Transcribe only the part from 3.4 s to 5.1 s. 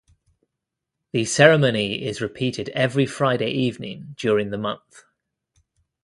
evening during the month.